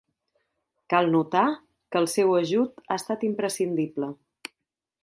[0.93, 1.43] Cal notar
[1.91, 4.15] que el seu ajut ha estat imprescindible.